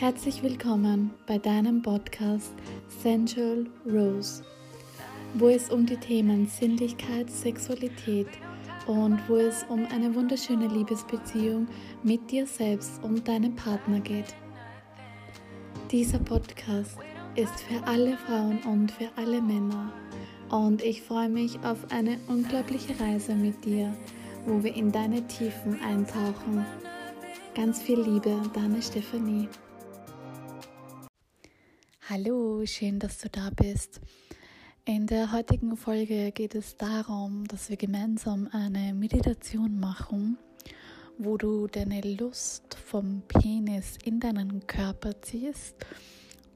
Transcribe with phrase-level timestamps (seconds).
[0.00, 2.54] Herzlich willkommen bei deinem Podcast
[3.02, 4.42] Sensual Rose,
[5.34, 8.26] wo es um die Themen Sinnlichkeit, Sexualität
[8.86, 11.68] und wo es um eine wunderschöne Liebesbeziehung
[12.02, 14.34] mit dir selbst und deinem Partner geht.
[15.90, 16.96] Dieser Podcast
[17.34, 19.92] ist für alle Frauen und für alle Männer
[20.48, 23.94] und ich freue mich auf eine unglaubliche Reise mit dir,
[24.46, 26.64] wo wir in deine Tiefen eintauchen.
[27.54, 29.46] Ganz viel Liebe, deine Stephanie.
[32.12, 34.00] Hallo, schön, dass du da bist.
[34.84, 40.36] In der heutigen Folge geht es darum, dass wir gemeinsam eine Meditation machen,
[41.18, 45.76] wo du deine Lust vom Penis in deinen Körper ziehst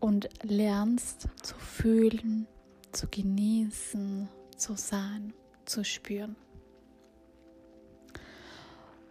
[0.00, 2.48] und lernst zu fühlen,
[2.90, 5.32] zu genießen, zu sein,
[5.66, 6.34] zu spüren.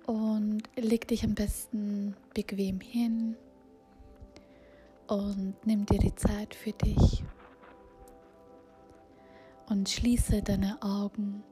[0.06, 3.38] Und leg dich am besten bequem hin
[5.08, 7.24] und nimm dir die Zeit für dich
[9.70, 11.44] und schließe deine Augen.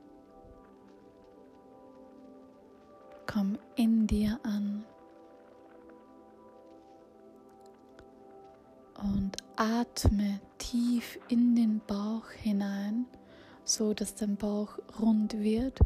[3.25, 4.83] Komm in dir an
[9.02, 13.05] und atme tief in den Bauch hinein,
[13.63, 15.79] so dass dein Bauch rund wird.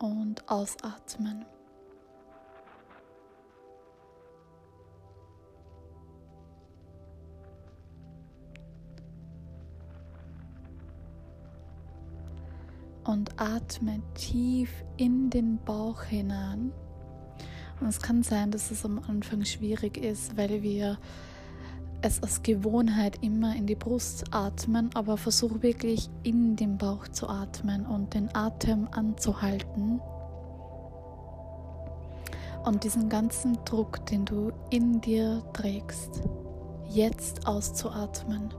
[0.00, 1.44] Und ausatmen.
[13.04, 16.72] Und atme tief in den Bauch hinein.
[17.80, 20.98] Und es kann sein, dass es am Anfang schwierig ist, weil wir
[22.02, 27.28] es aus Gewohnheit immer in die Brust atmen, aber versuch wirklich in den Bauch zu
[27.28, 30.00] atmen und den Atem anzuhalten.
[32.64, 36.22] Und diesen ganzen Druck, den du in dir trägst,
[36.88, 38.52] jetzt auszuatmen.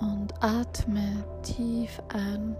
[0.00, 2.56] Und atme tief ein.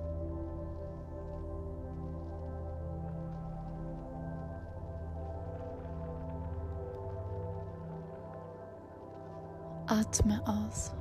[9.87, 10.93] Atme aus.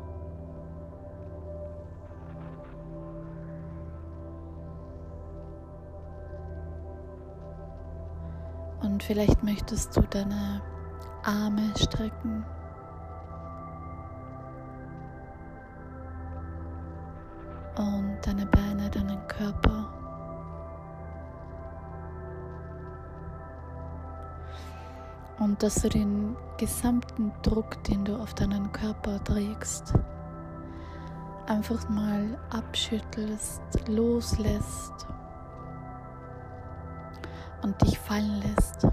[8.82, 10.62] Und vielleicht möchtest du deine
[11.24, 12.46] Arme strecken.
[17.78, 19.73] Und deine Beine, deinen Körper.
[25.40, 29.94] Und dass du den gesamten Druck, den du auf deinen Körper trägst,
[31.48, 35.08] einfach mal abschüttelst, loslässt
[37.62, 38.88] und dich fallen lässt.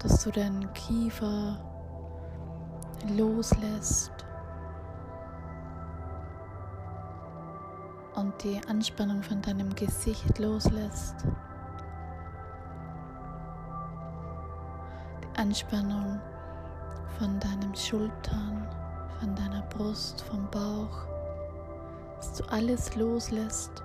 [0.00, 1.58] Dass du deinen Kiefer
[3.08, 4.23] loslässt
[8.16, 11.16] und die Anspannung von deinem Gesicht loslässt.
[15.22, 16.20] Die Anspannung
[17.18, 18.68] von deinen Schultern,
[19.20, 21.06] von deiner Brust, vom Bauch,
[22.16, 23.82] dass du alles loslässt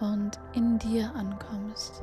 [0.00, 2.02] und in dir ankommst.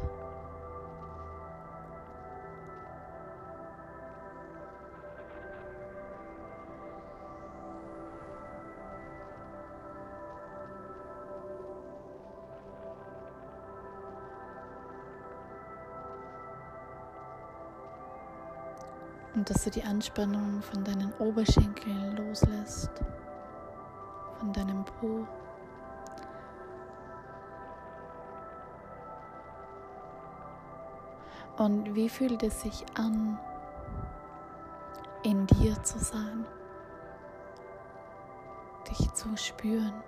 [19.42, 22.92] Und dass du die Anspannung von deinen Oberschenkeln loslässt,
[24.38, 25.26] von deinem Po.
[31.58, 33.40] Und wie fühlt es sich an,
[35.24, 36.46] in dir zu sein,
[38.92, 40.04] dich zu spüren?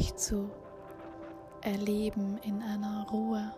[0.00, 0.50] Dich zu
[1.60, 3.52] erleben in einer Ruhe.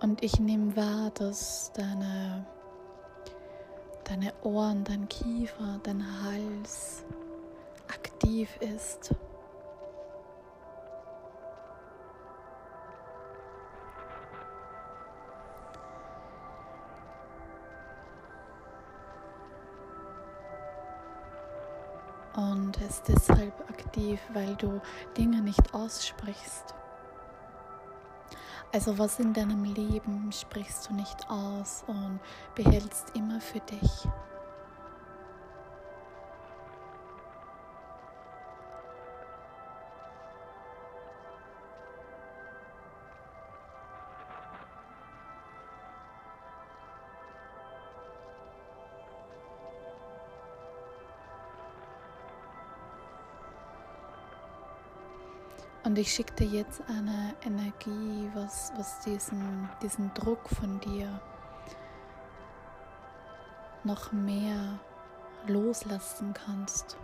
[0.00, 2.46] Und ich nehme wahr, dass deine
[4.04, 7.04] deine Ohren, dein Kiefer, dein Hals
[8.26, 9.14] aktiv ist.
[22.34, 24.80] Und ist deshalb aktiv, weil du
[25.16, 26.74] Dinge nicht aussprichst.
[28.72, 32.20] Also was in deinem Leben sprichst du nicht aus und
[32.54, 34.06] behältst immer für dich.
[55.96, 61.08] Und ich schicke dir jetzt eine Energie, was, was diesen, diesen Druck von dir
[63.82, 64.78] noch mehr
[65.46, 66.98] loslassen kannst.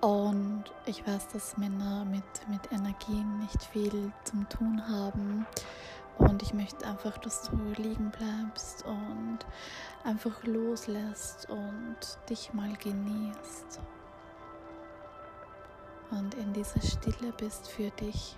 [0.00, 5.44] Und ich weiß, dass Männer mit, mit Energien nicht viel zum tun haben.
[6.18, 9.38] Und ich möchte einfach, dass du liegen bleibst und
[10.04, 11.96] einfach loslässt und
[12.30, 13.80] dich mal genießt
[16.10, 18.36] und in dieser Stille bist für dich.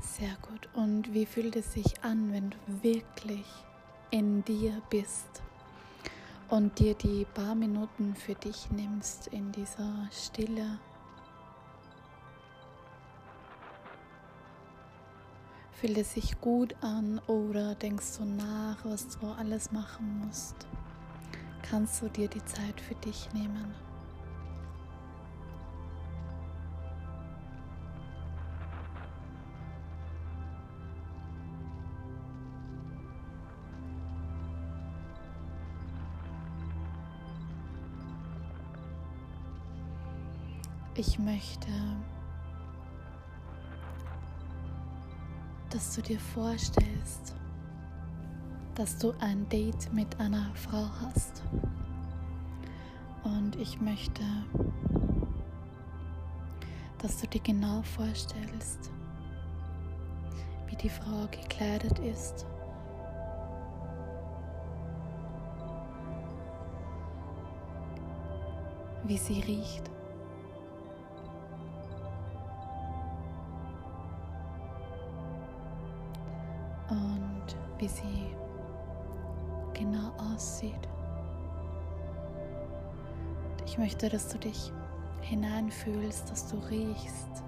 [0.00, 0.68] Sehr gut.
[0.74, 3.46] Und wie fühlt es sich an, wenn du wirklich
[4.10, 5.42] in dir bist
[6.48, 10.78] und dir die paar Minuten für dich nimmst in dieser Stille?
[15.72, 20.66] Fühlt es sich gut an oder denkst du nach, was du alles machen musst?
[21.62, 23.85] Kannst du dir die Zeit für dich nehmen?
[40.98, 41.68] Ich möchte,
[45.68, 47.34] dass du dir vorstellst,
[48.74, 51.42] dass du ein Date mit einer Frau hast.
[53.24, 54.22] Und ich möchte,
[56.96, 58.90] dass du dir genau vorstellst,
[60.68, 62.46] wie die Frau gekleidet ist.
[69.04, 69.95] Wie sie riecht.
[77.78, 78.34] Wie sie
[79.74, 80.88] genau aussieht.
[83.66, 84.72] Ich möchte, dass du dich
[85.20, 87.42] hineinfühlst, dass du riechst.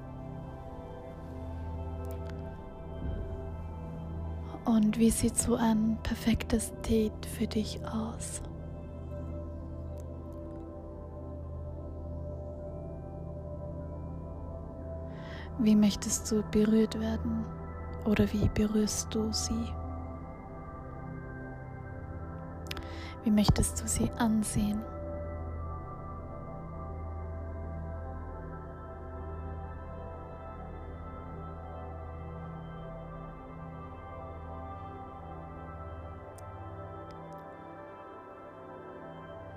[4.64, 8.42] Und wie sieht so ein perfektes Date für dich aus?
[15.60, 17.44] Wie möchtest du berührt werden
[18.04, 19.72] oder wie berührst du sie?
[23.28, 24.82] Wie möchtest du sie ansehen?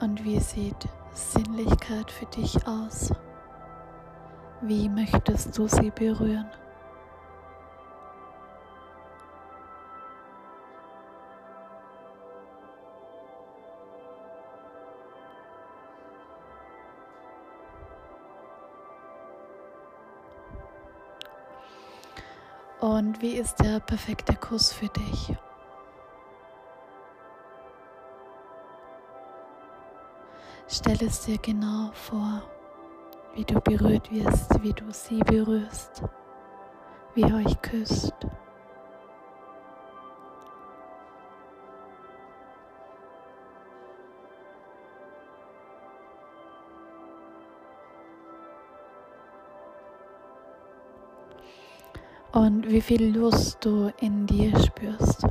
[0.01, 0.75] Und wie sieht
[1.13, 3.13] Sinnlichkeit für dich aus?
[4.60, 6.50] Wie möchtest du sie berühren?
[22.82, 25.36] Und wie ist der perfekte Kuss für dich?
[30.68, 32.42] Stell es dir genau vor,
[33.36, 36.02] wie du berührt wirst, wie du sie berührst,
[37.14, 38.16] wie ihr euch küsst.
[52.34, 55.26] Und wie viel Lust du in dir spürst.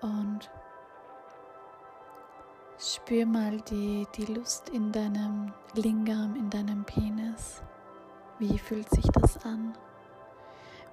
[0.00, 0.48] Und
[2.78, 7.62] spür mal die, die Lust in deinem Lingam, in deinem Penis.
[8.38, 9.76] Wie fühlt sich das an?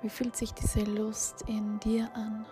[0.02, 2.48] Wie fühlt sich diese Lust in dir an?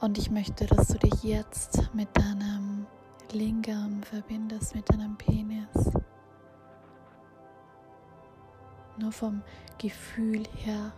[0.00, 2.86] Und ich möchte, dass du dich jetzt mit deinem
[3.32, 5.90] Lingam verbindest mit deinem Penis.
[8.96, 9.42] Nur vom
[9.76, 10.92] Gefühl her.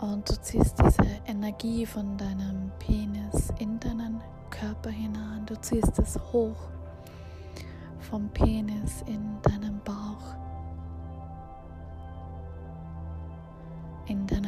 [0.00, 4.20] Und du ziehst diese Energie von deinem Penis in deinen
[4.50, 5.44] Körper hinein.
[5.46, 6.68] Du ziehst es hoch
[7.98, 10.36] vom Penis in deinen Bauch,
[14.06, 14.39] in deine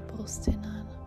[0.00, 0.99] in deine Brust hinein.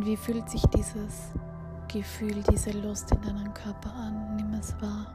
[0.00, 1.28] Und wie fühlt sich dieses
[1.86, 4.34] Gefühl, diese Lust in deinem Körper an?
[4.34, 5.12] Nimm es wahr.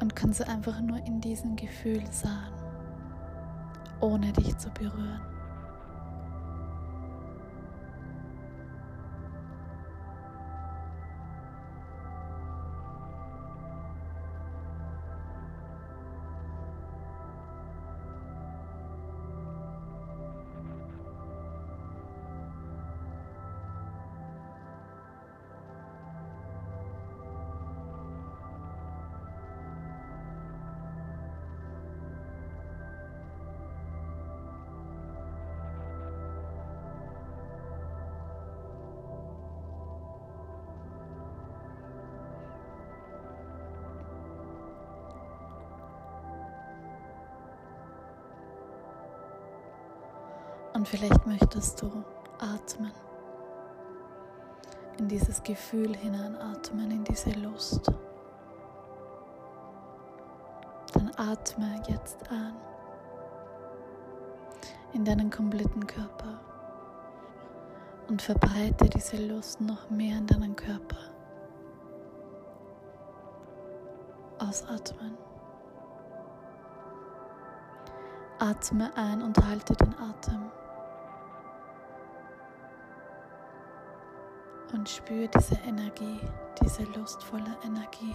[0.00, 2.59] Und kannst du einfach nur in diesem Gefühl sein
[4.00, 5.29] ohne dich zu berühren.
[50.80, 51.92] Und vielleicht möchtest du
[52.38, 52.90] atmen,
[54.96, 57.92] in dieses Gefühl hineinatmen, in diese Lust.
[60.94, 62.56] Dann atme jetzt an
[64.94, 66.40] in deinen kompletten Körper
[68.08, 70.96] und verbreite diese Lust noch mehr in deinen Körper.
[74.38, 75.18] Ausatmen.
[78.38, 80.50] Atme ein und halte den Atem.
[84.72, 86.20] Und spüre diese Energie,
[86.62, 88.14] diese lustvolle Energie.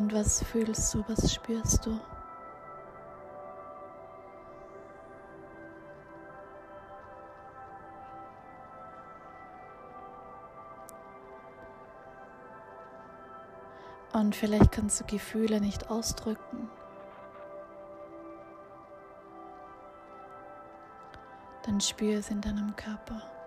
[0.00, 2.00] Und was fühlst du, was spürst du?
[14.14, 16.70] Und vielleicht kannst du Gefühle nicht ausdrücken.
[21.66, 23.39] Dann spür es in deinem Körper.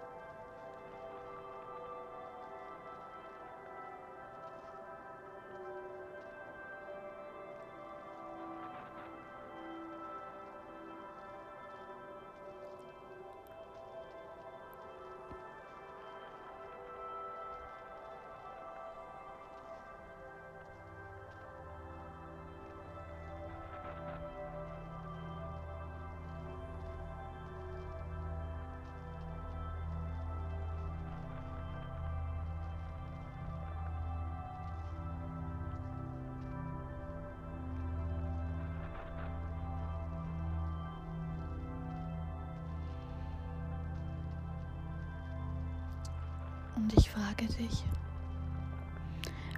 [46.84, 47.86] Und ich frage dich,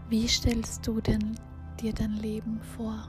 [0.10, 1.36] wie stellst du denn
[1.82, 3.08] dir dein Leben vor?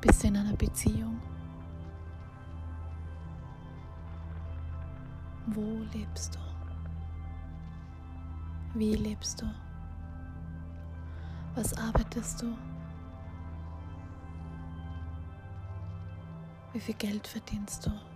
[0.00, 1.20] Bist du in einer Beziehung?
[5.46, 6.40] Wo lebst du?
[8.74, 9.46] Wie lebst du?
[11.54, 12.58] Was arbeitest du?
[16.72, 18.11] Wie viel Geld verdienst du?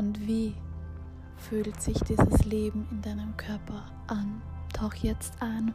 [0.00, 0.54] Und wie
[1.36, 4.40] fühlt sich dieses Leben in deinem Körper an?
[4.72, 5.74] Tauch jetzt an.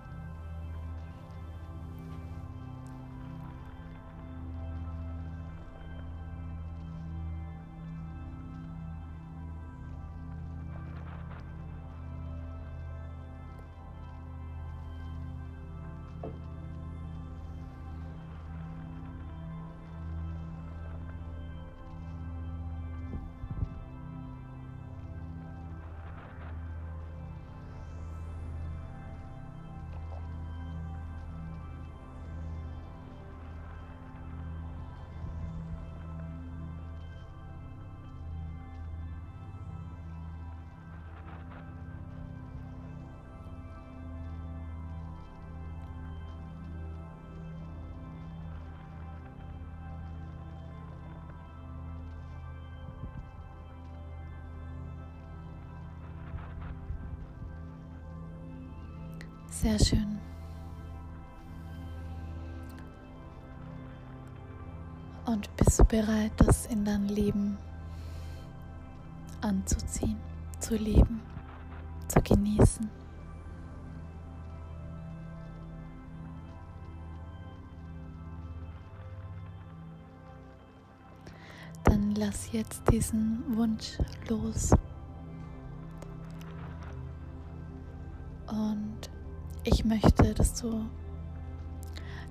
[59.66, 60.20] Sehr schön.
[65.26, 67.58] Und bist du bereit, das in dein Leben
[69.42, 70.18] anzuziehen,
[70.60, 71.20] zu leben,
[72.08, 72.88] zu genießen?
[81.86, 83.98] Dann lass jetzt diesen Wunsch
[84.30, 84.76] los.
[89.66, 90.86] Ich möchte, dass du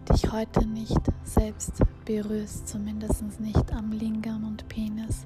[0.08, 5.24] dich heute nicht selbst berührst, zumindest nicht am Lingam und Penis.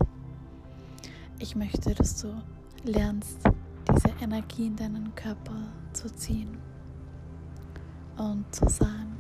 [1.38, 2.34] Ich möchte, dass du
[2.84, 3.38] lernst,
[3.92, 6.56] diese Energie in deinen Körper zu ziehen
[8.16, 9.16] und zu sagen.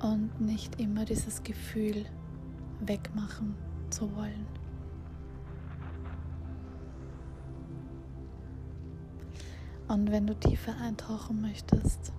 [0.00, 2.04] Und nicht immer dieses Gefühl
[2.80, 3.54] wegmachen
[3.90, 4.57] zu wollen.
[9.88, 12.12] Und wenn du tiefer eintauchen möchtest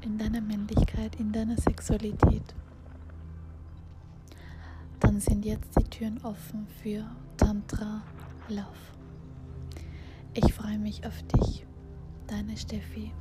[0.00, 2.54] in deine Männlichkeit, in deine Sexualität,
[4.98, 7.04] dann sind jetzt die Türen offen für
[7.36, 8.02] Tantra
[8.48, 8.66] Love.
[10.34, 11.64] Ich freue mich auf dich,
[12.26, 13.12] deine Steffi.